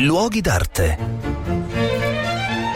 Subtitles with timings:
[0.00, 1.19] Luoghi d'arte.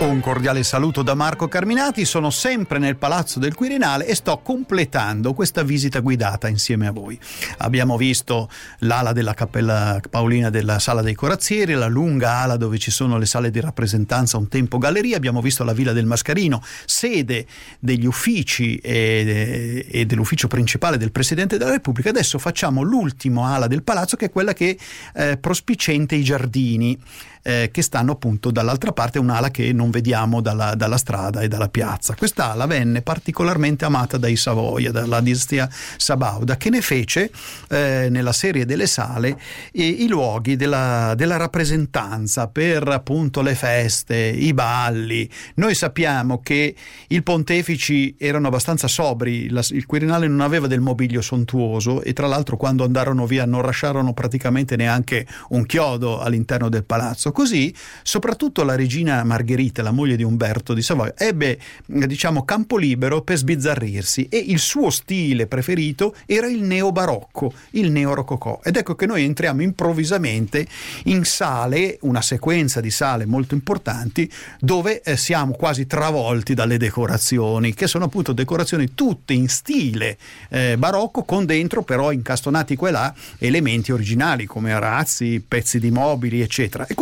[0.00, 5.32] Un cordiale saluto da Marco Carminati, sono sempre nel Palazzo del Quirinale e sto completando
[5.34, 7.18] questa visita guidata insieme a voi.
[7.58, 12.90] Abbiamo visto l'ala della Cappella Paolina della Sala dei Corazzieri, la lunga ala dove ci
[12.90, 17.46] sono le sale di rappresentanza, un tempo galleria, abbiamo visto la Villa del Mascarino, sede
[17.78, 22.10] degli uffici e, e dell'ufficio principale del Presidente della Repubblica.
[22.10, 24.76] Adesso facciamo l'ultimo ala del palazzo che è quella che
[25.14, 26.98] eh, prospicente i giardini
[27.46, 31.68] eh, che stanno appunto dall'altra parte, un'ala che non vediamo dalla, dalla, strada e dalla
[31.68, 32.14] piazza.
[32.14, 37.30] Quest'ala venne particolarmente amata dai Savoia, dalla dinastia Sabauda, che ne fece
[37.68, 39.38] eh, nella serie delle sale
[39.72, 45.28] i, i luoghi della, della rappresentanza per appunto le feste, i balli.
[45.56, 46.74] Noi sappiamo che
[47.08, 52.26] i pontefici erano abbastanza sobri, la, il Quirinale non aveva del mobilio sontuoso e tra
[52.26, 57.32] l'altro quando andarono via non lasciarono praticamente neanche un chiodo all'interno del palazzo.
[57.34, 57.74] Così,
[58.04, 63.38] soprattutto la regina Margherita, la moglie di Umberto di Savoia, ebbe, diciamo, campo libero per
[63.38, 68.60] sbizzarrirsi e il suo stile preferito era il neobarocco, il neorococò.
[68.62, 70.64] Ed ecco che noi entriamo improvvisamente
[71.06, 77.74] in sale, una sequenza di sale molto importanti, dove eh, siamo quasi travolti dalle decorazioni,
[77.74, 80.18] che sono appunto decorazioni tutte in stile
[80.50, 85.90] eh, barocco, con dentro però incastonati qua e là elementi originali come arazzi, pezzi di
[85.90, 86.86] mobili, eccetera.
[86.86, 86.94] E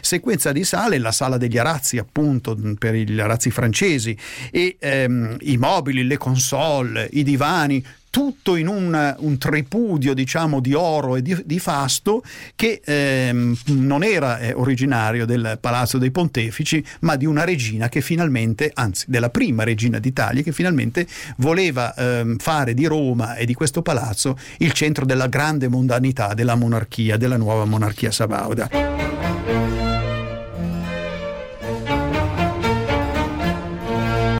[0.00, 4.16] sequenza di sale, la sala degli arazzi appunto per gli arazzi francesi
[4.50, 10.74] e ehm, i mobili, le console, i divani, tutto in un, un, tripudio diciamo di
[10.74, 12.22] oro e di, di fasto
[12.54, 18.02] che ehm, non era eh, originario del Palazzo dei Pontefici ma di una regina che
[18.02, 21.06] finalmente, anzi della prima regina d'Italia che finalmente
[21.38, 26.54] voleva ehm, fare di Roma e di questo palazzo il centro della grande mondanità della
[26.54, 29.21] monarchia, della nuova monarchia sabauda.